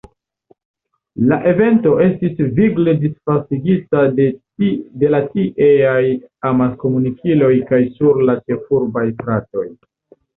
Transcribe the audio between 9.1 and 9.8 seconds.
stratoj.